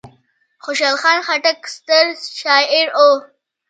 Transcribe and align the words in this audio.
خوشحال 0.63 0.95
خان 1.01 1.19
خټک 1.27 1.59
ستر 1.75 2.05
شاعر 2.39 2.87
و. 3.13 3.15